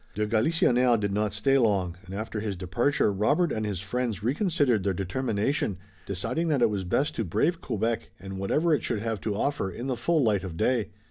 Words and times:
De 0.15 0.25
Galisonnière 0.25 0.99
did 0.99 1.11
not 1.11 1.31
stay 1.31 1.59
long, 1.59 1.95
and 2.07 2.15
after 2.15 2.39
his 2.39 2.55
departure 2.55 3.13
Robert 3.13 3.51
and 3.51 3.67
his 3.67 3.79
friends 3.79 4.23
reconsidered 4.23 4.83
their 4.83 4.95
determination, 4.95 5.77
deciding 6.07 6.47
that 6.47 6.63
it 6.63 6.71
was 6.71 6.83
best 6.83 7.13
to 7.13 7.23
brave 7.23 7.61
Quebec 7.61 8.09
and 8.19 8.39
whatever 8.39 8.73
it 8.73 8.81
should 8.81 9.03
have 9.03 9.21
to 9.21 9.35
offer 9.35 9.69
in 9.69 9.85
the 9.85 9.95
full 9.95 10.23
light 10.23 10.43
of 10.43 10.57
day. 10.57 10.89